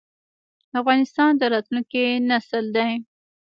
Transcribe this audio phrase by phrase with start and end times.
[0.79, 2.91] افغانستان د راتلونکي نسل دی؟